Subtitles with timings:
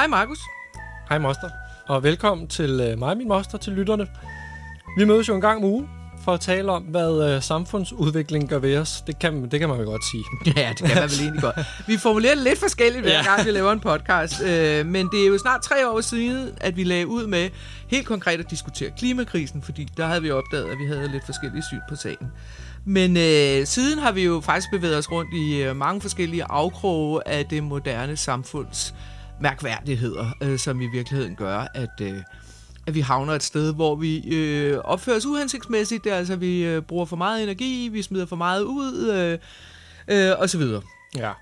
[0.00, 0.38] Hej Markus.
[1.08, 1.50] Hej moster,
[1.88, 4.06] og velkommen til øh, mig min moster, til lytterne.
[4.98, 5.88] Vi mødes jo en gang om ugen
[6.24, 9.02] for at tale om, hvad øh, samfundsudvikling gør ved os.
[9.06, 10.24] Det kan, det kan man vel godt sige.
[10.62, 11.56] Ja, det kan man vel egentlig godt.
[11.86, 13.22] Vi formulerer det lidt forskelligt hver Ja.
[13.22, 14.42] gang, vi laver en podcast.
[14.42, 17.50] Øh, men det er jo snart tre år siden, at vi lagde ud med
[17.88, 21.62] helt konkret at diskutere klimakrisen, fordi der havde vi opdaget, at vi havde lidt forskellige
[21.62, 22.26] syn på sagen.
[22.84, 27.28] Men øh, siden har vi jo faktisk bevæget os rundt i øh, mange forskellige afkroge
[27.28, 28.94] af det moderne samfunds
[29.40, 32.22] mærkværdigheder, øh, som i virkeligheden gør, at, øh,
[32.86, 36.04] at vi havner et sted, hvor vi øh, opfører os uhensigtsmæssigt.
[36.04, 39.38] Det er altså, vi øh, bruger for meget energi, vi smider for meget ud, øh,
[40.08, 40.82] øh, og så videre.
[41.16, 41.32] Ja.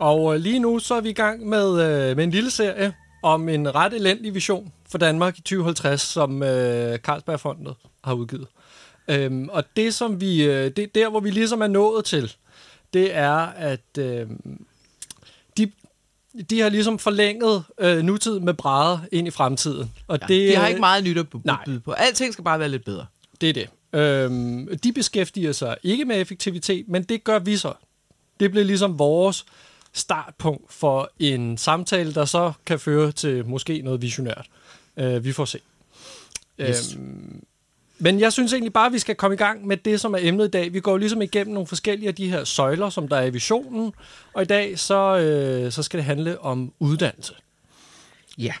[0.00, 2.94] Og øh, lige nu så er vi i gang med, øh, med en lille serie
[3.22, 7.74] om en ret elendig vision for Danmark i 2050, som øh, Carlsbergfondet
[8.04, 8.46] har udgivet.
[9.08, 12.34] Øhm, og det, som vi, øh, det der, hvor vi ligesom er nået til,
[12.92, 14.26] det er, at øh,
[16.50, 19.92] de har ligesom forlænget øh, nutiden med brædder ind i fremtiden.
[20.08, 21.92] Og Ja, det, de har ikke meget nyt at byde på.
[21.92, 23.06] Alting skal bare være lidt bedre.
[23.40, 23.68] Det er det.
[24.00, 27.72] Øhm, de beskæftiger sig ikke med effektivitet, men det gør vi så.
[28.40, 29.46] Det bliver ligesom vores
[29.92, 34.46] startpunkt for en samtale, der så kan føre til måske noget visionært.
[34.96, 35.58] Øh, vi får se.
[36.60, 36.94] Yes.
[36.94, 37.42] Øhm,
[37.98, 40.18] men jeg synes egentlig bare, at vi skal komme i gang med det, som er
[40.20, 40.72] emnet i dag.
[40.72, 43.92] Vi går ligesom igennem nogle forskellige af de her søjler, som der er i visionen.
[44.34, 47.34] Og i dag, så, øh, så skal det handle om uddannelse.
[48.38, 48.54] Ja.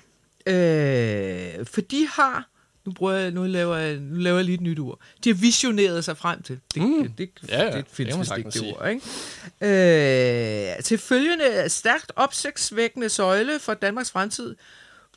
[0.46, 2.48] Øh, for de har...
[2.86, 4.98] Nu, bruger jeg, nu, laver jeg, nu laver jeg lige et nyt ord.
[5.24, 6.58] De har visioneret sig frem til.
[6.74, 7.02] Det, Mm.
[7.02, 8.76] det, det, Ja, ja, det findes vist ikke det sige.
[8.76, 8.88] ord.
[8.88, 10.76] Ikke?
[10.76, 14.56] Øh, til følgende stærkt opsigtsvækkende søjle for Danmarks fremtid,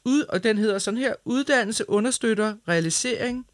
[0.06, 3.46] ud, og den hedder sådan her, uddannelse understøtter realisering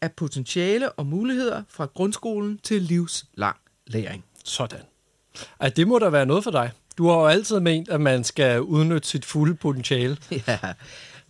[0.00, 3.56] af potentiale og muligheder fra grundskolen til livslang
[3.86, 4.24] læring.
[4.44, 4.80] Sådan.
[5.60, 6.70] Ej, det må da være noget for dig.
[6.98, 10.16] Du har jo altid ment, at man skal udnytte sit fulde potentiale.
[10.48, 10.58] Ja,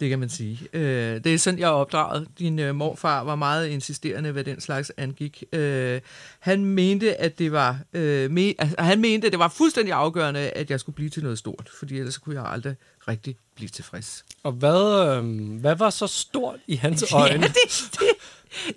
[0.01, 0.59] det kan man sige.
[0.73, 2.29] Øh, det er sådan, jeg er opdraget.
[2.39, 5.45] Din øh, morfar var meget insisterende, hvad den slags angik.
[5.53, 6.01] Øh,
[6.41, 10.41] han mente, at det var øh, me- altså, han mente, at det var fuldstændig afgørende,
[10.41, 12.75] at jeg skulle blive til noget stort, fordi ellers kunne jeg aldrig
[13.09, 14.25] rigtig blive tilfreds.
[14.43, 17.43] Og hvad, øh, hvad var så stort i hans øjne?
[17.43, 18.09] Ja, det, det,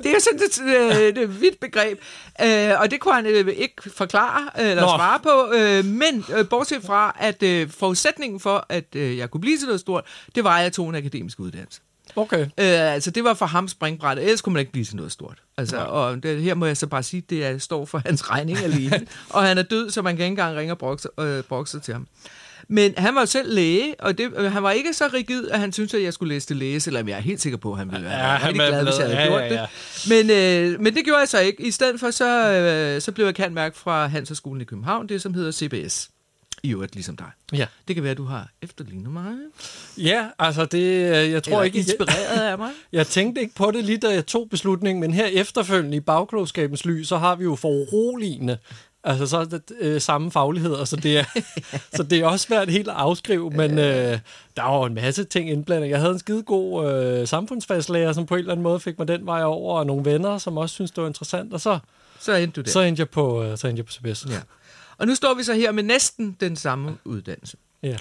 [0.04, 2.00] det er sådan et, øh, et, vidt begreb,
[2.42, 4.88] øh, og det kunne han øh, ikke forklare øh, eller Nå.
[4.88, 9.42] svare på, øh, men øh, bortset fra, at øh, forudsætningen for, at øh, jeg kunne
[9.42, 10.04] blive til noget stort,
[10.36, 11.82] det var, at jeg tog en akademisk uddannelse.
[12.16, 12.42] Okay.
[12.42, 14.24] Øh, altså, det var for ham springbrættet.
[14.24, 15.38] Ellers kunne man ikke blive til noget stort.
[15.58, 18.58] Altså, og det, her må jeg så bare sige, det er, står for hans regning
[18.58, 19.08] alene.
[19.30, 21.94] og han er død, så man kan ikke engang ringe og brokse, øh, brokse til
[21.94, 22.08] ham.
[22.68, 25.74] Men han var selv læge, og det, øh, han var ikke så rigid, at han
[25.74, 27.92] syntes, at jeg skulle læse til læge, selvom jeg er helt sikker på, at han
[27.92, 29.70] ville være Ja, ja, han rigtig glad, hvis jeg havde ja, gjort ja, det.
[30.10, 31.64] Men, øh, men det gjorde jeg så ikke.
[31.64, 35.22] I stedet for, så, øh, så blev jeg kendt mærke fra Handelshøjskolen i København, det
[35.22, 36.10] som hedder CBS.
[36.64, 37.28] I øvrigt, ligesom dig.
[37.54, 37.66] Ja.
[37.88, 39.34] Det kan være, at du har efterlignet mig.
[39.98, 42.72] Ja, altså det, øh, jeg tror Eller ikke, inspireret af mig.
[42.92, 46.86] jeg tænkte ikke på det lige da jeg tog beslutningen, men her efterfølgende i bagklogskabens
[46.86, 48.58] lys, så har vi jo foruroligende
[49.08, 51.24] Altså så er det øh, samme fagligheder, så det, er,
[51.98, 54.20] så det er også svært helt at afskrive, men øh,
[54.56, 55.90] der var en masse ting indblandet.
[55.90, 59.08] Jeg havde en skide god øh, samfundsfagslærer, som på en eller anden måde fik mig
[59.08, 61.80] den vej over, og nogle venner, som også synes det var interessant, og så,
[62.20, 62.72] Så endte du der.
[62.72, 64.26] så endte jeg på, øh, så endte jeg på CBS.
[64.30, 64.40] Ja.
[64.98, 67.58] Og nu står vi så her med næsten den samme uddannelse.
[67.84, 67.98] Ja.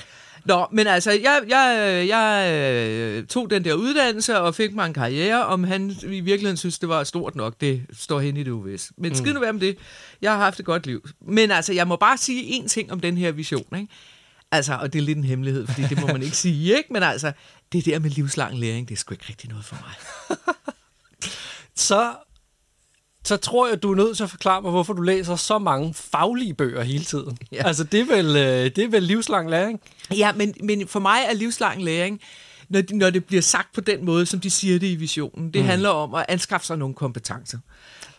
[0.46, 4.94] Nå, men altså, jeg, jeg, jeg øh, tog den der uddannelse og fik mig en
[4.94, 8.50] karriere, om han i virkeligheden synes, det var stort nok, det står hen i det
[8.50, 8.92] uvis.
[8.98, 9.14] Men mm.
[9.14, 9.78] skid nu være med det.
[10.22, 11.08] Jeg har haft et godt liv.
[11.20, 13.88] Men altså, jeg må bare sige én ting om den her vision, ikke?
[14.52, 16.92] Altså, og det er lidt en hemmelighed, fordi det må man ikke sige, ikke?
[16.92, 17.32] Men altså,
[17.72, 19.94] det der med livslang læring, det er sgu ikke rigtig noget for mig.
[21.88, 22.14] så,
[23.26, 25.94] så tror jeg, du er nødt til at forklare mig, hvorfor du læser så mange
[25.94, 27.38] faglige bøger hele tiden.
[27.52, 27.66] Ja.
[27.66, 29.80] Altså, det er, vel, øh, det er vel livslang læring?
[30.16, 32.20] Ja, men, men for mig er livslang læring,
[32.68, 35.50] når, de- når det bliver sagt på den måde, som de siger det i visionen,
[35.54, 35.68] det mm.
[35.68, 37.58] handler om at anskaffe sig nogle kompetencer.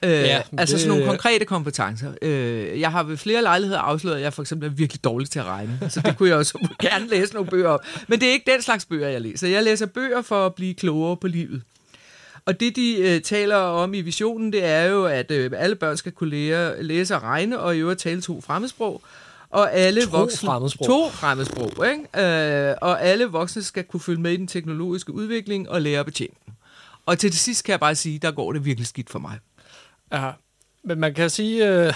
[0.04, 2.12] Øh, Ja, altså det- sådan nogle konkrete kompetencer.
[2.22, 5.40] Øh, jeg har ved flere lejligheder afsløret, at jeg for eksempel er virkelig dårlig til
[5.40, 5.80] at regne.
[5.90, 7.80] Så det kunne jeg også gerne læse nogle bøger om.
[8.08, 9.48] Men det er ikke den slags bøger, jeg læser.
[9.48, 11.62] Jeg læser bøger for at blive klogere på livet.
[12.48, 15.98] Og det, de øh, taler om i visionen, det er jo, at øh, alle børn
[15.98, 19.02] skal kunne lære, læse og regne, og i øvrigt tale to fremmedsprog.
[19.50, 20.88] Og alle To voksne, fremmedsprog.
[20.88, 22.70] To fremmedsprog, ikke?
[22.70, 26.06] Øh, og alle voksne skal kunne følge med i den teknologiske udvikling og lære at
[26.06, 26.54] betjene den.
[27.06, 29.40] Og til det sidst kan jeg bare sige, der går det virkelig skidt for mig.
[30.14, 30.32] Ja,
[30.84, 31.94] men man kan sige, øh,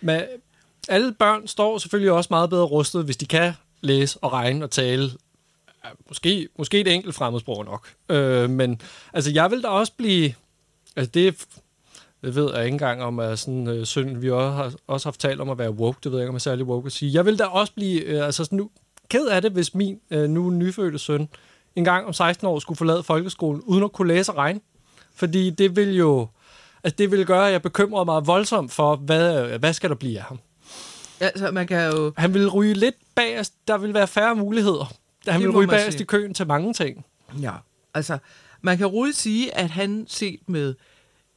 [0.00, 0.24] med,
[0.88, 4.70] alle børn står selvfølgelig også meget bedre rustet, hvis de kan læse og regne og
[4.70, 5.10] tale.
[6.08, 7.88] Måske, måske et enkelt fremmedsprog nok.
[8.08, 8.80] Øh, men
[9.12, 10.34] altså, jeg vil da også blive...
[10.96, 11.46] Altså, det,
[12.22, 15.20] det ved jeg ikke engang om, at sådan, øh, synd, vi også har også haft
[15.20, 15.98] talt om at være woke.
[16.04, 17.14] Det ved jeg ikke, om jeg er særlig woke at sige.
[17.14, 18.00] Jeg vil da også blive...
[18.00, 18.70] Øh, altså, sådan, nu,
[19.08, 21.28] ked af det, hvis min øh, nu nyfødte søn
[21.76, 24.60] en gang om 16 år skulle forlade folkeskolen, uden at kunne læse og regne.
[25.14, 26.28] Fordi det vil jo
[26.84, 30.18] altså det vil gøre, at jeg bekymrer mig voldsomt for, hvad, hvad skal der blive
[30.18, 30.38] af ham.
[31.20, 32.12] Altså, man kan jo...
[32.16, 33.54] Han vil ryge lidt bagerst.
[33.68, 34.92] Der vil være færre muligheder.
[35.32, 37.04] Han Det vil må ryge bagerst i køen til mange ting.
[37.40, 37.52] Ja,
[37.94, 38.18] altså,
[38.62, 40.74] man kan roligt sige, at han set med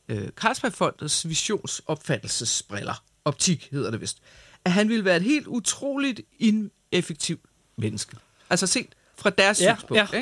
[0.09, 4.17] øh, Carlsbergfondets visionsopfattelsesbriller, optik hedder det vist,
[4.65, 7.41] at han ville være et helt utroligt ineffektivt
[7.77, 8.17] menneske.
[8.49, 10.13] Altså set fra deres Ja, synspunkt.
[10.13, 10.19] ja.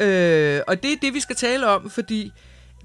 [0.00, 0.56] Ikke?
[0.56, 2.30] Øh, og det er det, vi skal tale om, fordi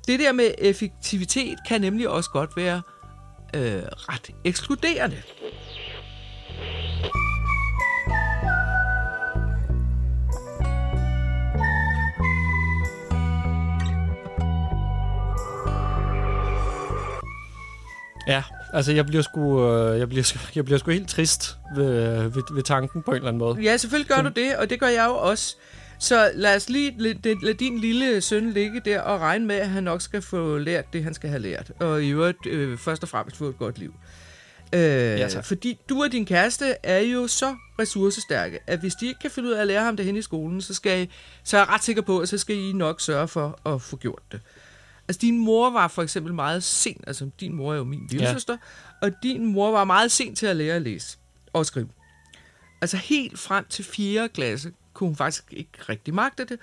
[0.08, 2.82] det der med effektivitet kan nemlig også godt være
[3.54, 5.22] øh, ret ekskluderende.
[18.28, 18.44] Ja,
[18.74, 22.44] altså jeg bliver sgu, øh, jeg bliver, sgu- jeg bliver sgu helt trist ved, ved,
[22.54, 23.60] ved tanken på en eller anden måde.
[23.62, 25.56] Ja, selvfølgelig gør du det, og det gør jeg jo også.
[26.00, 29.70] Så lad os lige lade, lade din lille søn ligge der og regne med, at
[29.70, 31.72] han nok skal få lært det, han skal have lært.
[31.80, 33.94] Og i øvrigt øh, først og fremmest få et godt liv.
[34.74, 35.46] Øh, ja, tak.
[35.46, 39.50] fordi du og din kæreste er jo så ressourcestærke, at hvis de ikke kan finde
[39.50, 41.10] ud af at lære ham det hen i skolen, så, skal I,
[41.44, 43.98] så er jeg ret sikker på, at så skal I nok sørge for at få
[43.98, 44.40] gjort det.
[45.08, 48.28] Altså, din mor var for eksempel meget sen, altså din mor er jo min lille
[48.28, 48.58] Ja.
[49.02, 51.18] og din mor var meget sen til at lære at læse
[51.54, 51.90] og skrive.
[52.82, 54.30] Altså helt frem til 4.
[54.30, 56.60] klasse kunne hun faktisk ikke rigtig magte det.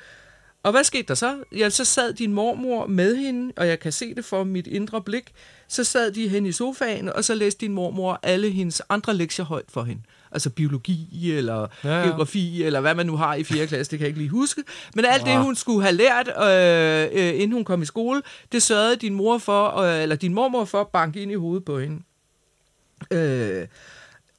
[0.63, 1.45] Og hvad skete der så?
[1.57, 5.03] Ja, så sad din mormor med hende, og jeg kan se det for mit indre
[5.03, 5.33] blik.
[5.69, 9.45] Så sad de hen i sofaen, og så læste din mormor alle hendes andre lektier
[9.45, 10.03] højt for hende.
[10.35, 11.55] Altså biologi, eller
[11.85, 12.01] Ja, ja, ja.
[12.01, 12.07] ja.
[12.07, 13.67] geografi, eller hvad man nu har i 4.
[13.67, 14.63] klasse, det kan jeg ikke lige huske.
[14.95, 15.43] Men alt det, Nå.
[15.43, 18.23] hun skulle have lært, øh, øh, inden hun kom i skole,
[18.53, 21.65] det sørgede din mor for, øh, eller din mormor for at banke ind i hovedet
[21.65, 22.03] på hende.
[23.11, 23.67] Øh,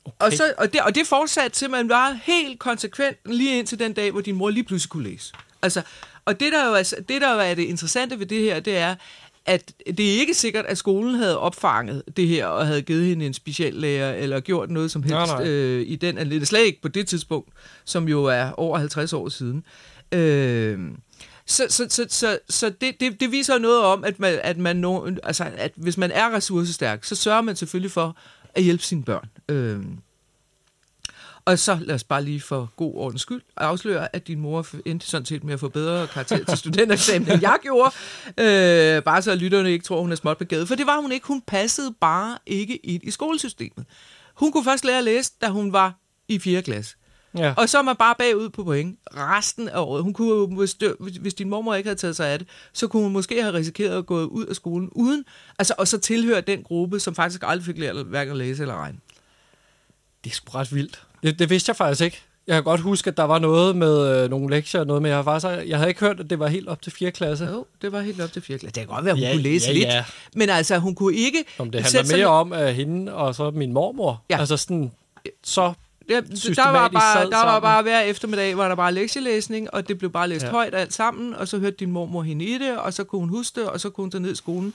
[0.06, 0.25] okay.
[0.25, 4.12] og, så, og, det, og det fortsatte simpelthen bare helt konsekvent lige indtil den dag,
[4.12, 5.33] hvor din mor lige pludselig kunne læse.
[5.62, 5.81] Altså,
[6.25, 8.77] og det der, jo er, det, der jo er det interessante ved det her, det
[8.77, 8.95] er,
[9.45, 13.25] at det er ikke sikkert, at skolen havde opfanget det her, og havde givet hende
[13.25, 15.47] en speciallærer, eller gjort noget som helst Nej, nej.
[15.47, 16.47] øh, i den anledning.
[16.47, 17.50] Slet ikke på det tidspunkt,
[17.86, 19.65] som jo er over 50 år siden.
[20.12, 20.80] Øh,
[21.45, 24.75] så, så, så, så, så det, det, det viser noget om, at, man, at, man
[24.75, 28.18] no, altså, at hvis man er ressourcestærk, så sørger man selvfølgelig for
[28.56, 29.30] at hjælpe sine børn.
[29.50, 29.80] Øh,
[31.45, 35.07] og så lad os bare lige for god ordens skyld afsløre, at din mor endte
[35.07, 37.92] sådan set med at få bedre karakter til studentereksamen, end jeg gjorde.
[38.27, 40.68] Øh, bare så lytterne ikke tror, hun er småt begavet.
[40.68, 41.27] For det var hun ikke.
[41.27, 43.86] Hun passede bare ikke ind i skolesystemet.
[44.36, 45.94] Hun kunne først lære at læse, da hun var
[46.27, 46.62] i 4.
[46.62, 46.95] klasse.
[47.38, 47.53] Ja.
[47.57, 50.03] Og så er man bare bagud på point resten af året.
[50.03, 50.77] Hun kunne, hvis-
[51.21, 53.97] hvis din mormor ikke havde taget sig af det, så kunne hun måske have risikeret
[53.97, 55.24] at gå ud af skolen uden,
[55.59, 58.75] altså, og så tilhøre den gruppe, som faktisk aldrig fik lært hverken at læse eller
[58.75, 58.97] regne.
[60.24, 61.03] Det er sgu ret vildt.
[61.25, 62.22] Det, det vidste jeg faktisk ikke.
[62.48, 65.10] Jeg kan godt huske, at der var noget med øh, nogle lektier og noget, men
[65.10, 67.12] jeg har faktisk jeg havde ikke hørt, at det var helt op til 4.
[67.12, 67.45] klasse.
[67.45, 68.57] Jo, det var helt op til 4.
[68.57, 68.75] klasse.
[68.81, 70.04] Det kan godt være, hun Ja, kunne læse ja, lidt, ja.
[70.36, 71.44] men altså, hun kunne ikke...
[71.60, 74.22] Om det handler mere ned- om at hende og så min mormor.
[74.30, 74.39] Ja.
[74.39, 74.92] Altså sådan,
[75.44, 75.74] så
[76.10, 77.62] Ja, der var bare, der var sammen.
[77.62, 80.51] bare hver eftermiddag, var der bare lektielæsning, og det blev bare læst Ja.
[80.51, 83.30] højt alt sammen, og så hørte din mormor hende i det, og så kunne hun
[83.30, 84.73] huske det, og så kunne hun tage ned i skolen,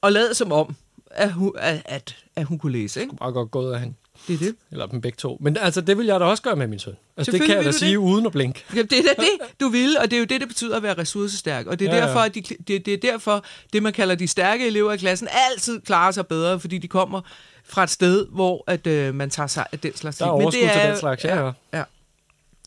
[0.00, 0.76] og lade som om,
[1.10, 3.16] at hun, at, at, at hun kunne læse, ikke?
[3.16, 3.94] bare godt gået af hende.
[4.28, 4.54] Det er det.
[4.72, 5.38] Eller dem begge to.
[5.40, 6.94] Men altså, det vil jeg da også gøre med min søn.
[7.16, 7.96] Altså, det kan jeg da sige det.
[7.96, 8.64] uden at blinke.
[8.74, 10.82] Jamen, det er da det, du vil, og det er jo det, det betyder at
[10.82, 11.66] være ressourcestærk.
[11.66, 12.06] Og det er, Ja, ja, ja.
[12.08, 15.28] derfor, at de, det, det er derfor, det man kalder de stærke elever i klassen,
[15.52, 17.20] altid klarer sig bedre, fordi de kommer
[17.64, 20.36] fra et sted, hvor at, øh, man tager sig af den slags Der er ting.
[20.38, 21.52] Men overskud det til er- den slags, ja, ja.
[21.72, 21.82] ja.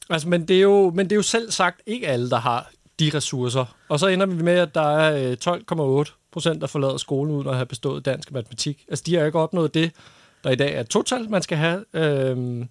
[0.09, 2.69] Altså, men, det er jo, men det er jo selv sagt ikke alle, der har
[2.99, 3.65] de ressourcer.
[3.89, 7.47] Og så ender vi med, at der er øh, 12,8 procent, der forlader skolen uden
[7.47, 8.85] at have bestået dansk og matematik.
[8.89, 9.91] Altså, de har ikke opnået det,
[10.43, 12.65] der i dag er total, man skal have øh,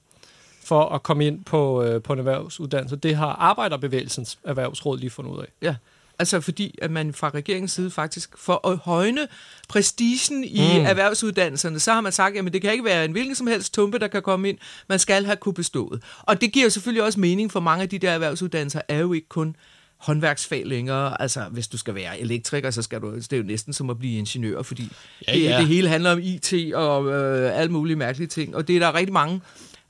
[0.64, 2.96] for at komme ind på, øh, på en erhvervsuddannelse.
[2.96, 5.46] Det har Arbejderbevægelsens Erhvervsråd lige fundet ud af.
[5.62, 5.74] Ja,
[6.18, 9.28] altså fordi at man fra regeringens side faktisk, for at højne
[9.68, 10.84] prestigen i Mm.
[10.86, 13.98] erhvervsuddannelserne, så har man sagt, at det kan ikke være en hvilken som helst tumpe,
[13.98, 14.58] der kan komme ind.
[14.88, 16.02] Man skal have kunne bestået.
[16.22, 19.28] Og det giver selvfølgelig også mening, for mange af de der erhvervsuddannelser er jo ikke
[19.28, 19.56] kun
[19.98, 21.22] håndværksfag længere.
[21.22, 23.98] Altså, hvis du skal være elektriker, så skal du, det er jo næsten som at
[23.98, 24.92] blive ingeniør, fordi
[25.28, 25.58] Ja, ja, det, ja.
[25.58, 28.56] det hele handler om IT og øh, alle mulige mærkelige ting.
[28.56, 29.40] Og det er der rigtig mange,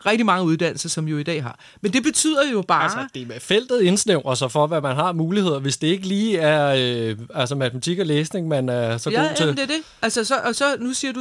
[0.06, 1.58] rigtig mange uddannelser, som jo i dag har.
[1.80, 2.82] Men det betyder jo bare...
[2.82, 6.38] Altså, det er feltet indsnævrer sig for, hvad man har muligheder, hvis det ikke lige
[6.38, 6.74] er
[7.10, 9.44] øh, altså matematik og læsning, man er så ja, god til.
[9.44, 9.82] jamen, det er det.
[10.02, 11.20] Altså, så, og så, nu siger du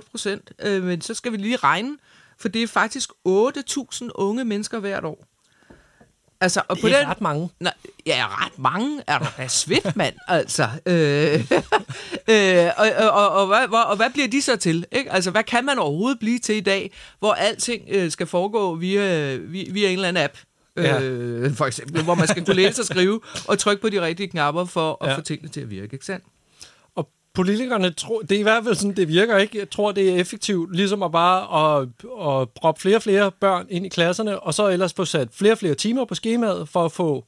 [0.00, 1.96] 12,8 procent, øh, men så skal vi lige regne,
[2.38, 5.24] for det er faktisk 8.000 unge mennesker hvert år.
[6.40, 7.50] Altså, og på det er den, ret mange.
[7.60, 7.72] Nej,
[8.06, 10.68] ja, ret mange er du da svedt, mand, altså.
[10.86, 11.34] Øh,
[12.34, 14.86] øh, og, og, og, og, hvad, og hvad bliver de så til?
[14.92, 15.12] Ikke?
[15.12, 19.36] Altså, hvad kan man overhovedet blive til i dag, hvor alting øh, skal foregå via,
[19.36, 20.34] via, via en eller anden app?
[20.76, 21.00] Ja.
[21.00, 24.28] øh, for eksempel, hvor man skal kunne læse og skrive og trykke på de rigtige
[24.28, 25.16] knapper for at Ja.
[25.16, 26.24] få tingene til at virke, ikke sandt?
[27.36, 29.58] Politikerne tror, det er i hvert fald sådan, det virker ikke.
[29.58, 31.88] Jeg tror, det er effektivt, ligesom at bare at,
[32.40, 35.52] at proppe flere og flere børn ind i klasserne, og så ellers få sat flere
[35.52, 37.24] og flere timer på skemaet for at få,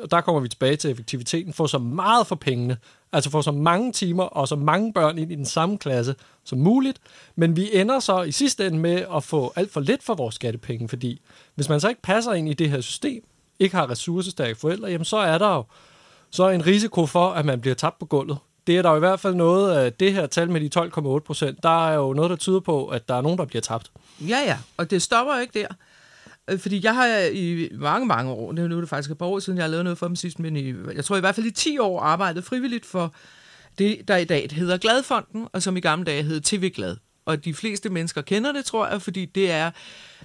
[0.00, 2.76] og der kommer vi tilbage til effektiviteten, få så meget for pengene,
[3.12, 6.14] altså få så mange timer og så mange børn ind i den samme klasse
[6.44, 6.98] som muligt,
[7.36, 10.34] men vi ender så i sidste ende med at få alt for lidt for vores
[10.34, 11.20] skattepenge, fordi
[11.54, 13.22] hvis man så ikke passer ind i det her system,
[13.58, 15.64] ikke har ressourcestærke forældre, jamen så er der jo
[16.30, 18.38] så er en risiko for, at man bliver tabt på gulvet.
[18.70, 20.80] Det er der jo i hvert fald noget af det her tal med de
[21.16, 21.62] 12,8 procent.
[21.62, 23.90] Der er jo noget, der tyder på, at der er nogen, der bliver tabt.
[24.20, 25.66] Ja, ja, og det stopper jo ikke der.
[26.50, 29.18] Øh, fordi jeg har i mange, mange år, det er nu er det faktisk et
[29.18, 31.20] par år siden, jeg har lavet noget for dem sidst, men i, jeg tror i
[31.20, 33.14] hvert fald i 10 år arbejdet frivilligt for
[33.78, 36.96] det, der i dag hedder Gladfonden, og som i gamle dage hed TV Glad.
[37.24, 39.70] Og de fleste mennesker kender det, tror jeg, fordi det er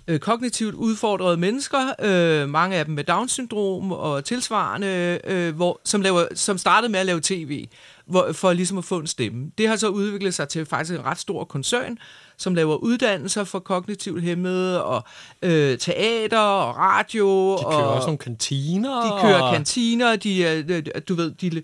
[0.07, 6.01] øh, kognitivt udfordrede mennesker, øh, mange af dem med Down-syndrom og tilsvarende, øh, hvor, som,
[6.01, 7.67] laver, som startede med at lave tv,
[8.05, 9.51] hvor, for ligesom at få en stemme.
[9.57, 11.97] Det har så udviklet sig til faktisk en ret stor koncern,
[12.37, 15.03] som laver uddannelser for kognitivt hæmmede, og
[15.41, 17.57] øh, teater og radio.
[17.57, 19.03] De kører og, også nogle kantiner.
[19.03, 21.63] de kører kantiner, de, er, øh, du ved, de,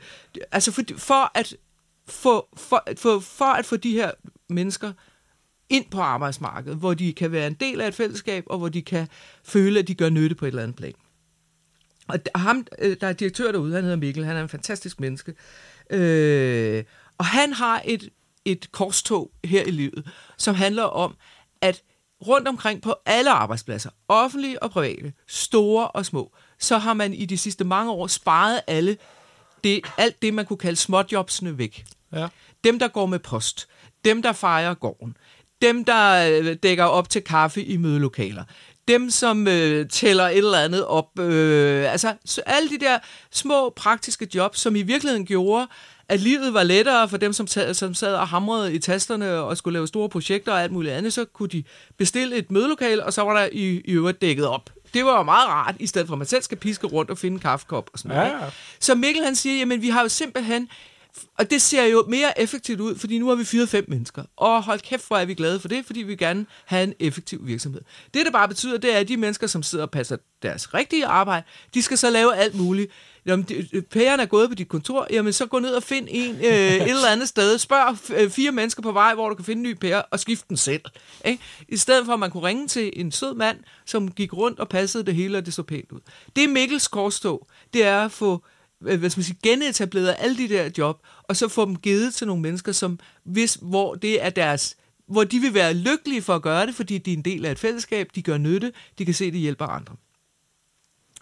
[0.52, 1.56] altså for, for at
[2.08, 4.12] få, for, for, for at få de her
[4.50, 4.92] mennesker
[5.70, 8.82] ind på arbejdsmarkedet, hvor de kan være en del af et fællesskab, og hvor de
[8.82, 9.08] kan
[9.44, 10.94] føle, at de gør nytte på et eller andet plan.
[12.08, 15.34] Og ham, øh, der er direktør derude, han hedder Mikkel, han er en fantastisk menneske.
[15.92, 16.84] Øh,
[17.18, 18.10] og han har et,
[18.46, 20.08] et korstog her i livet,
[20.38, 21.16] som handler om,
[21.62, 21.84] at
[22.28, 27.26] rundt omkring på alle arbejdspladser, offentlige og private, store og små, så har man i
[27.26, 28.98] de sidste mange år sparet alle
[29.64, 31.86] det, alt det, man kunne kalde småjobsene væk.
[32.14, 32.28] Ja.
[32.64, 33.68] Dem, der går med post.
[34.06, 35.18] Dem, der fejrer gården.
[35.62, 38.44] Dem, der øh, dækker op til kaffe i mødelokaler.
[38.88, 41.20] Dem, som øh, tæller et eller andet op.
[41.20, 43.00] Øh, altså, så alle de der
[43.32, 45.68] små praktiske jobs, som i virkeligheden gjorde,
[46.10, 49.58] at livet var lettere for dem, som, sad, som sad og hamrede i tasterne og
[49.58, 51.64] skulle lave store projekter og alt muligt andet, så kunne de
[51.98, 54.70] bestille et mødelokale, og så var der i, i øvrigt dækket op.
[54.94, 57.18] Det var jo meget rart, i stedet for at man selv skal piske rundt og
[57.18, 58.22] finde en kaffekop og sådan noget.
[58.22, 58.46] Ja, ikke?
[58.46, 58.50] ja.
[58.80, 60.70] Så Mikkel han siger, jamen vi har jo simpelthen,
[61.38, 64.24] og det ser jo mere effektivt ud, fordi nu har vi fyret fem mennesker.
[64.38, 67.48] Og hold kæft, hvor er vi glade for det, fordi vi gerne have en effektiv
[67.48, 67.82] virksomhed.
[68.14, 71.06] Det, der bare betyder, det er, at de mennesker, som sidder og passer deres rigtige
[71.06, 72.92] arbejde, de skal så lave alt muligt.
[73.26, 76.36] Jamen, de- pæren er gået på dit kontor, jamen så gå ned og find en
[76.36, 77.58] øh, et eller andet sted.
[77.58, 80.50] Spørg øh, fire mennesker på vej, hvor du kan finde en ny pære, og skift
[80.50, 80.82] den selv.
[81.26, 81.44] Ikke?
[81.68, 84.70] I stedet for, at man kunne ringe til en sød mand, som gik rundt og
[84.70, 86.00] passede det hele, og det så pænt ud.
[86.36, 87.48] Det er Mikkels korstog.
[87.74, 91.36] Det er at få øh, hvad skal man sige, genetableret alle de der job, og
[91.36, 94.76] så få dem givet til nogle mennesker, som hvis, hvor det er deres
[95.12, 97.52] hvor de vil være lykkelige for at gøre det, fordi de er en del af
[97.52, 99.96] et fællesskab, de gør nytte, de kan se, at det hjælper andre.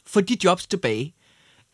[0.06, 1.14] Få de jobs tilbage.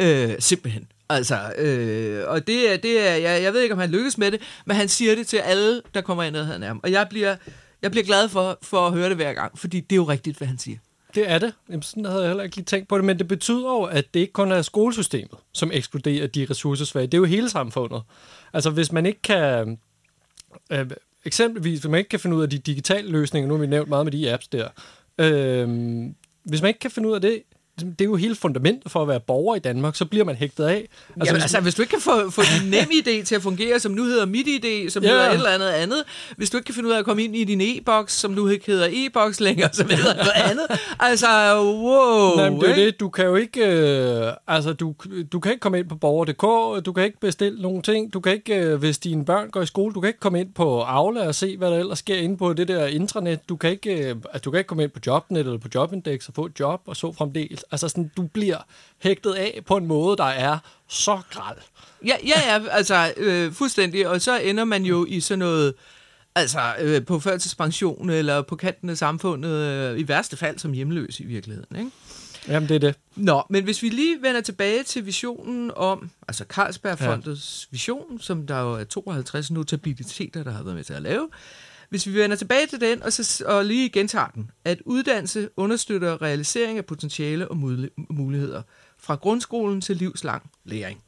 [0.02, 0.88] Øh, simpelthen.
[1.10, 4.32] Altså, øh, og det er, det er jeg, jeg ved ikke, om han lykkes med
[4.32, 6.80] det, men han siger det til alle, der kommer ind ad ham.
[6.84, 7.36] Og jeg bliver,
[7.82, 10.38] jeg bliver glad for, for at høre det hver gang, fordi det er jo rigtigt,
[10.38, 10.78] hvad han siger.
[11.16, 11.54] Det er det.
[11.70, 14.14] Jamen, sådan havde jeg heller ikke lige tænkt på det, men det betyder jo, at
[14.14, 17.08] det ikke kun er skolesystemet, som ekskluderer de ressourcesvage.
[17.08, 18.02] Det er jo hele samfundet.
[18.54, 19.80] Altså, hvis man ikke kan...
[20.70, 20.90] Øh,
[21.26, 23.90] eksempelvis, hvis man ikke kan finde ud af de digitale løsninger, nu har vi nævnt
[23.90, 24.68] meget med de apps der.
[25.18, 25.68] Øh,
[26.44, 27.44] hvis man ikke kan finde ud af det,
[27.80, 30.64] det er jo hele fundamentet for at være borger i Danmark, så bliver man hægtet
[30.64, 30.76] af.
[30.76, 33.42] Altså, Jamen, hvis- altså, hvis du ikke kan få, få din nem idé til at
[33.42, 35.10] fungere, som nu hedder mit idé, som Ja.
[35.10, 36.04] hedder et eller andet andet,
[36.38, 38.48] hvis du ikke kan finde ud af at komme ind i din e-boks, som nu
[38.48, 40.66] ikke hedder e-boks længere, som hedder noget andet,
[41.00, 41.28] altså,
[41.64, 42.36] wow.
[42.36, 43.00] Nej, men det er det.
[43.00, 44.94] Du kan jo ikke, øh, altså, du,
[45.32, 48.34] du kan ikke komme ind på borger.dk, du kan ikke bestille nogle ting, du kan
[48.34, 51.28] ikke, øh, hvis dine børn går i skole, du kan ikke komme ind på Aula
[51.28, 53.40] og se, hvad der ellers sker inde på det der intranet.
[53.50, 54.16] Du kan ikke, øh,
[54.46, 56.96] du kan ikke komme ind på Jobnet eller på Jobindex og få et job og
[56.96, 57.65] så fremdeles.
[57.72, 58.58] Altså sådan, du bliver
[59.00, 60.58] hægtet af på en måde, der er
[60.88, 61.58] så græld.
[62.06, 65.74] Ja, ja, ja, altså, øh, fuldstændig, og så ender man jo i sådan noget,
[66.36, 71.20] altså, øh, på førtidspension, eller på kanten af samfundet, øh, i værste fald som hjemløs
[71.20, 71.92] i virkeligheden, ikke?
[72.48, 72.96] Jamen, det er det.
[73.16, 77.76] Nå, men hvis vi lige vender tilbage til visionen om, altså Carlsbergfondets ja.
[77.76, 81.30] vision, som der jo er 52 notabiliteter, der har været med til at lave.
[81.90, 86.22] Hvis vi vender tilbage til den, og, så, og lige gentager den, at uddannelse understøtter
[86.22, 88.62] realisering af potentiale og mul- muligheder
[89.00, 91.02] fra grundskolen til livslang læring.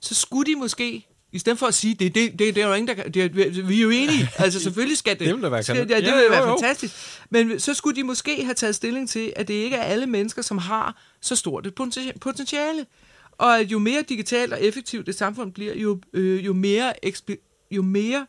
[0.00, 2.74] Så skulle de måske, i stedet for at sige, det, det, det, det er jo
[2.74, 5.26] ingen, der kan, det, vi er jo enige, altså selvfølgelig skal det.
[5.26, 6.56] Det ville være skal, ja, det Ja, ville jo, være jo.
[6.60, 6.94] fantastisk.
[7.30, 10.42] Men så skulle de måske have taget stilling til, at det ikke er alle mennesker,
[10.42, 12.86] som har så stort et potenti- potentiale.
[13.32, 16.92] Og at jo mere digitalt og effektivt det samfund bliver, jo, øh, jo mere,
[17.70, 18.26] jo mere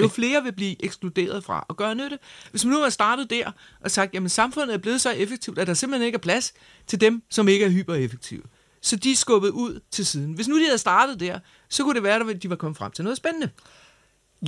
[0.00, 2.18] jo flere vil blive ekskluderet fra at gøre nytte.
[2.50, 5.66] Hvis man nu har startet der og sagt, jamen samfundet er blevet så effektivt, at
[5.66, 6.52] der simpelthen ikke er plads
[6.86, 8.42] til dem, som ikke er hypereffektive.
[8.82, 10.32] Så de er skubbet ud til siden.
[10.32, 12.92] Hvis nu de havde startet der, så kunne det være, at de var kommet frem
[12.92, 13.50] til noget spændende.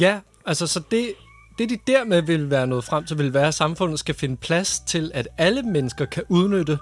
[0.00, 1.14] Ja, altså så det,
[1.58, 4.80] det de dermed vil være noget frem til, vil være, at samfundet skal finde plads
[4.80, 6.78] til, at alle mennesker kan udnytte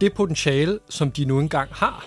[0.00, 2.06] det potentiale, som de nu engang har.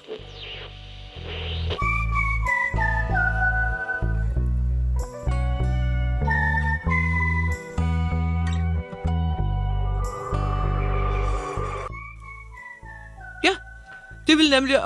[14.33, 14.77] Det vil nemlig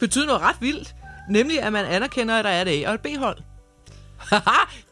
[0.00, 0.94] betyde noget ret vildt.
[1.30, 3.38] Nemlig, at man anerkender, at der er et A og et B-hold.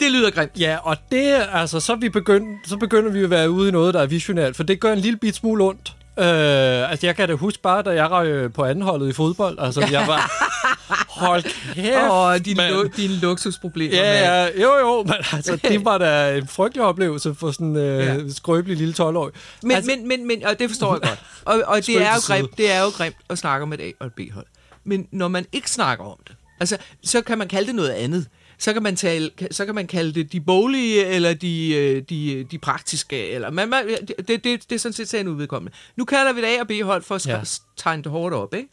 [0.00, 0.52] Det lyder grimt.
[0.58, 3.94] Ja, og det altså, så, vi begyndt, så begynder vi at være ude i noget,
[3.94, 5.92] der er visionært, for det gør en lille bit smule ondt.
[6.18, 9.58] Øh, altså, jeg kan da huske bare, da jeg røg på andenholdet i fodbold.
[9.58, 10.30] Altså, jeg var...
[11.16, 11.42] Hold
[11.74, 13.96] kæft, Åh, dine, lu- dine luksusproblemer.
[13.96, 17.76] Ja, ja, jo, jo, men altså, det var da en frygtelig oplevelse for sådan en
[17.76, 18.16] øh, Ja.
[18.36, 19.32] skrøbelig lille 12-årig.
[19.62, 21.18] Men, altså, men, men, men, og det forstår jeg godt.
[21.44, 23.80] Og, og det, er jo til grimt, det er jo grimt at snakke om et
[23.80, 24.46] A og et B-hold.
[24.84, 28.26] Men når man ikke snakker om det, altså, så kan man kalde det noget andet.
[28.58, 32.46] Så kan man, tale, så kan man kalde det de boglige, eller de, øh, de,
[32.50, 33.84] de praktiske, eller man, man,
[34.18, 35.76] det, det, det er sådan set sagen udvedkommende.
[35.96, 37.36] Nu kalder vi det A og B-hold for at Ja.
[37.36, 37.42] ja.
[37.76, 38.68] tegne det hårdt op, ikke?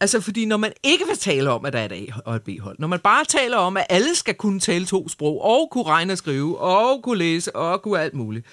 [0.00, 2.42] Altså, fordi når man ikke vil tale om, at der er et A og et
[2.42, 5.84] B-hold, når man bare taler om, at alle skal kunne tale to sprog, og kunne
[5.84, 8.46] regne og skrive, og kunne læse, og kunne alt muligt,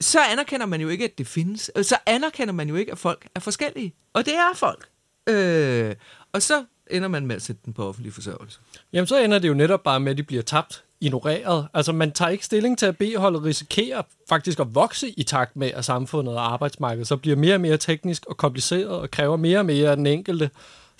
[0.00, 1.70] så anerkender man jo ikke, at det findes.
[1.82, 3.94] Så anerkender man jo ikke, at folk er forskellige.
[4.12, 4.88] Og det er folk.
[5.26, 5.94] Øh,
[6.32, 8.60] og så ender man med at sætte den på offentlig forsørgelse.
[8.92, 11.66] Jamen, så ender det jo netop bare med, at de bliver tabt, ignoreret.
[11.74, 15.70] Altså, man tager ikke stilling til, at B-holdet risikerer faktisk at vokse i takt med,
[15.74, 19.58] at samfundet og arbejdsmarkedet så bliver mere og mere teknisk og kompliceret og kræver mere
[19.58, 20.50] og mere af den enkelte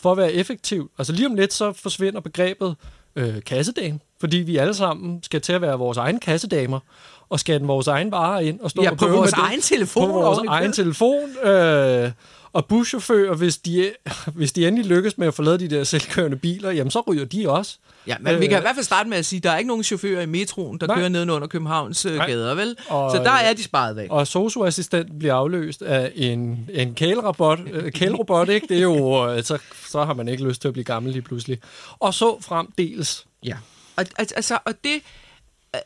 [0.02, 0.90] for at være effektiv.
[0.98, 2.76] Altså, lige om lidt, så forsvinder begrebet
[3.16, 6.80] øh, kassedame, fordi vi alle sammen skal til at være vores egen kassedamer
[7.28, 9.60] og scanne vores egen varer ind og stå Ja, og på vores med det egen
[9.60, 10.06] telefon.
[10.06, 11.30] på vores egen telefon.
[11.44, 12.10] Øh,
[12.56, 13.92] og buschauffører, hvis de,
[14.34, 17.48] hvis de endelig lykkes med at forlade de der selvkørende biler, jamen så ryger de
[17.50, 17.76] også.
[18.06, 19.50] Ja, men øh, vi Øh, kan i hvert fald starte med at sige, at der
[19.50, 20.96] er ikke nogen chauffører i metroen, der Nej.
[20.96, 22.26] Kører nedenunder Københavns øh, Nej.
[22.26, 22.76] gader, vel?
[22.88, 24.10] Og- Så der er de sparet væk.
[24.10, 28.66] Og socioassistent bliver afløst af en, en kælerobot, øh, kælerobot, ikke?
[28.68, 31.22] Det er jo, øh, så, så har man ikke lyst til at blive gammel lige
[31.22, 31.58] pludselig.
[31.98, 33.26] Og så fremdeles.
[33.44, 33.56] Ja.
[33.96, 35.00] Og, al- altså, og det...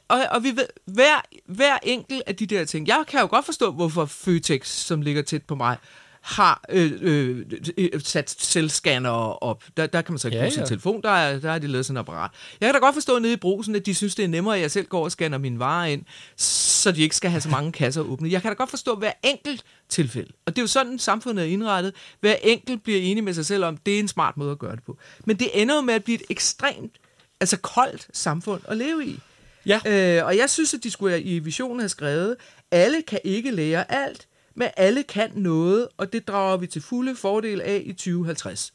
[0.08, 3.44] Og, og vi ved, hver, hver enkelt af de der ting, jeg kan jo godt
[3.44, 5.76] forstå, hvorfor Føtex, som ligger tæt på mig,
[6.20, 7.46] har øh, øh,
[7.78, 9.10] øh, sat selvscanner
[9.44, 9.64] op.
[9.76, 10.66] Der, der kan man så ikke Ja, bruge sin ja.
[10.66, 12.30] telefon, der, er, der har de lavet sådan et apparat.
[12.60, 14.60] Jeg kan da godt forstå nede i brusen, at de synes, det er nemmere, at
[14.60, 16.02] jeg selv går og scanner mine varer ind,
[16.36, 18.30] så de ikke skal have så mange kasser åbne.
[18.30, 20.32] Jeg kan da godt forstå hver enkelt tilfælde.
[20.46, 21.94] Og det er jo sådan, samfundet er indrettet.
[22.20, 24.76] Hver enkelt bliver enig med sig selv om, det er en smart måde at gøre
[24.76, 24.98] det på.
[25.24, 26.92] Men det ender jo med at blive et ekstremt,
[27.40, 29.18] altså koldt samfund at leve i.
[29.66, 29.80] Ja.
[29.86, 32.36] Øh, og jeg synes, at de skulle i visionen have skrevet,
[32.70, 37.16] alle kan ikke lære alt, men alle kan noget, og det drager vi til fulde
[37.16, 38.72] fordel af i 2050.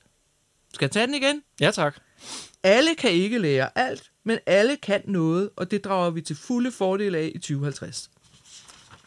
[0.74, 1.42] Skal jeg tage den igen?
[1.62, 1.96] Ja, tak.
[2.64, 6.72] Alle kan ikke lære alt, men alle kan noget, og det drager vi til fulde
[6.72, 8.10] fordel af i 2050.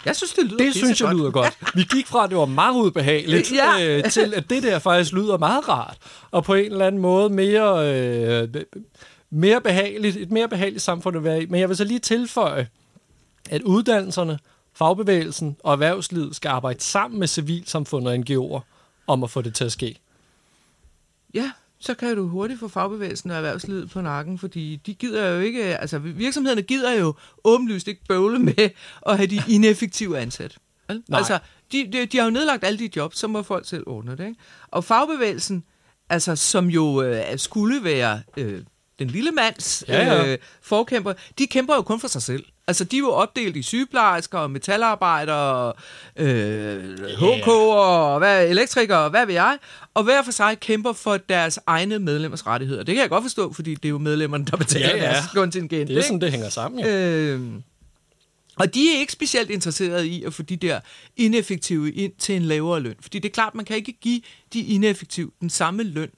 [0.04, 1.16] Jeg synes, det lyder Det synes jeg pissegodt.
[1.16, 1.58] lyder godt.
[1.76, 3.86] Vi gik fra, at det var meget ubehageligt, Ja.
[3.98, 5.96] øh, til at det der faktisk lyder meget rart.
[6.30, 7.94] Og på en eller anden måde mere,
[8.42, 8.48] øh,
[9.30, 11.46] mere behageligt, et mere behageligt samfund at være i.
[11.46, 12.68] Men jeg vil så lige tilføje,
[13.50, 14.38] at uddannelserne,
[14.78, 18.60] fagbevægelsen og erhvervslivet skal arbejde sammen med civilsamfundet og NGO'er
[19.06, 19.98] om at få det til at ske.
[21.34, 25.40] Ja, så kan du hurtigt få fagbevægelsen og erhvervslivet på nakken, fordi de gider jo
[25.40, 27.14] ikke, altså virksomhederne gider jo
[27.44, 28.70] åbenlyst ikke bøvle med
[29.06, 30.58] at have de ineffektive ansat.
[30.88, 31.02] vel?
[31.08, 31.18] Nej.
[31.18, 31.38] Altså,
[31.72, 34.26] de, de, de har jo nedlagt alle de jobs, så må folk selv ordne det.
[34.26, 34.40] Ikke?
[34.68, 35.64] Og fagbevægelsen,
[36.08, 38.62] altså, som jo øh, skulle være øh,
[38.98, 40.26] den lille mands Ja, ja.
[40.32, 42.44] Øh, forkæmper, de kæmper jo kun for sig selv.
[42.66, 45.72] Altså, de er jo opdelt i sygeplejersker, og metalarbejdere,
[46.16, 49.58] øh, HK og hvad, elektrikere, og hvad ved jeg.
[49.94, 52.82] Og hver for sig kæmper for deres egne medlemmers rettigheder.
[52.82, 55.24] Det kan jeg godt forstå, fordi det er jo medlemmerne, der betaler Ja, ja, deres
[55.34, 55.70] kontingent.
[55.88, 56.02] Det er ikke?
[56.02, 56.80] sådan, det hænger sammen.
[56.80, 57.08] Ja.
[57.10, 57.40] Øh,
[58.56, 60.80] og de er ikke specielt interesserede i at få de der
[61.16, 62.94] ineffektive ind til en lavere løn.
[63.00, 64.20] Fordi det er klart, man kan ikke give
[64.52, 66.10] de ineffektive den samme løn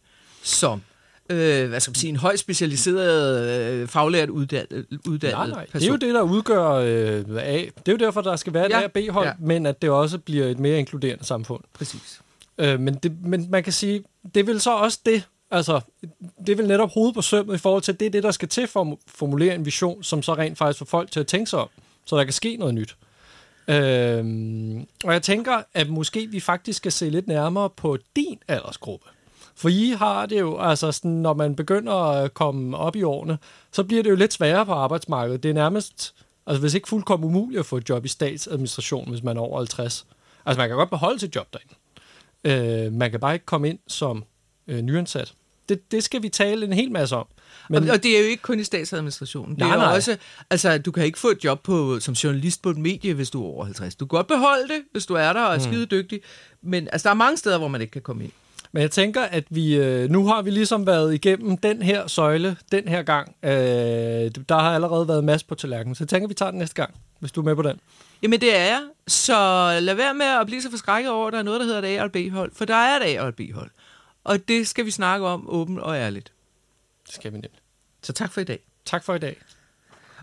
[0.43, 0.83] som
[1.31, 5.67] øh, hvad skal man sige, en højt specialiseret øh, faglært uddannet, uddannet Nej, nej.
[5.67, 5.81] person.
[5.81, 7.59] Det er jo det, der udgør øh, A.
[7.59, 9.33] Det er jo derfor, der skal være et Ja, A- og B-hold, ja.
[9.41, 11.63] men at det også bliver et mere inkluderende samfund.
[11.75, 12.21] Præcis.
[12.59, 15.81] Øh, men, det, men man kan sige, det vel så også det, altså,
[16.47, 18.67] det vel netop hovedet på sømmet i forhold til, det er det, der skal til
[18.67, 21.59] for at formulere en vision, som så rent faktisk får folk til at tænke sig
[21.59, 21.69] om,
[22.07, 22.97] så der kan ske noget nyt.
[23.69, 29.07] Øhm, og jeg tænker, at måske vi faktisk skal se lidt nærmere på din aldersgruppe.
[29.61, 33.39] For I har det jo, altså sådan, når man begynder at komme op i årene,
[33.73, 35.43] så bliver det jo lidt sværere på arbejdsmarkedet.
[35.43, 36.15] Det er nærmest,
[36.47, 39.59] altså hvis ikke fuldkommen umuligt at få et job i statsadministration, hvis man er over
[39.59, 40.07] 50.
[40.47, 41.75] Altså man kan godt beholde sit job derinde.
[42.45, 44.25] Øh, man kan bare ikke komme ind som
[44.67, 45.35] øh, nyansat.
[45.69, 47.27] Det, det skal vi tale en hel masse om.
[47.69, 49.51] Men, og, og det er jo ikke kun i statsadministrationen.
[49.51, 49.95] Det Nej, er jo nej.
[49.95, 50.17] også,
[50.51, 53.43] altså, du kan ikke få et job på, som journalist på et medie, hvis du
[53.43, 53.95] er over 50.
[53.95, 55.65] Du kan godt beholde det, hvis du er der og er mm.
[55.65, 56.21] skide dygtig.
[56.63, 58.33] Men altså, der er mange steder, hvor man ikke kan komme ind.
[58.73, 62.57] Men jeg tænker, at vi øh, nu har vi ligesom været igennem den her søjle
[62.73, 63.35] den her gang.
[63.43, 63.51] Øh,
[64.49, 66.75] der har allerede været masse på tallerkenen, så jeg tænker, at vi tager den næste
[66.75, 67.81] gang, hvis du er med på den.
[68.23, 68.83] Jamen, det er jeg.
[69.09, 69.35] Så
[69.81, 71.99] lad være med at blive så forskrækket over, at der er noget, der hedder et
[71.99, 72.53] A- og B-hold.
[72.55, 73.71] For der er et A- og B-hold.
[74.25, 76.33] Og det skal vi snakke om åbent og ærligt.
[77.07, 77.55] Det skal vi nemt.
[78.03, 78.59] Så tak for i dag.
[78.85, 79.37] Tak for i dag.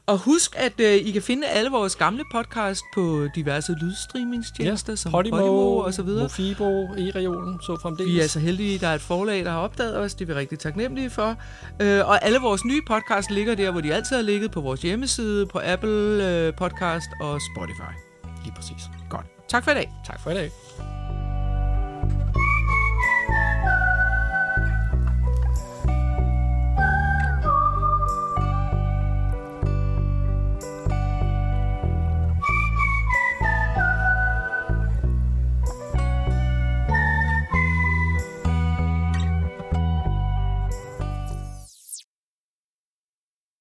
[0.08, 5.12] Og husk, at øh, I kan finde alle vores gamle podcast på diverse lydstreamingstjenester, som
[5.12, 6.24] Podimo, Podimo og så videre.
[6.24, 8.14] Mofibo, E-regionen, så fremdeles.
[8.14, 10.14] Vi er så heldige, at der er et forlag, der har opdaget os.
[10.14, 11.36] Det er vi rigtig taknemmelige for.
[11.82, 14.82] Øh, og alle vores nye podcasts ligger der, hvor de altid har ligget på vores
[14.82, 17.94] hjemmeside, på Apple øh, Podcast og Spotify.
[18.44, 18.84] Lige præcis.
[19.10, 19.26] Godt.
[19.48, 19.92] Tak for i dag.
[20.06, 20.97] Tak for i dag.